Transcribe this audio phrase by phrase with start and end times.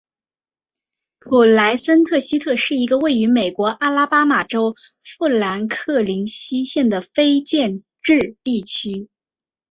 [1.19, 9.09] 普莱森特西特是一个位于美国阿拉巴马州富兰克林县的非建制地区。